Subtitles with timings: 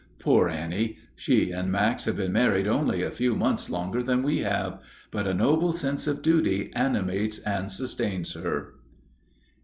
[0.17, 0.97] Poor Annie!
[1.15, 4.81] She and Max have been married only a few months longer than we have;
[5.11, 8.73] but a noble sense of duty animates and sustains her.